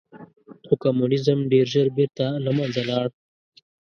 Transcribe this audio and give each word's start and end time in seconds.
خو 0.65 0.73
کمونیزم 0.83 1.39
ډېر 1.51 1.65
ژر 1.73 1.87
بېرته 1.97 2.25
له 2.45 2.51
منځه 2.57 2.81
لاړ. 2.89 3.07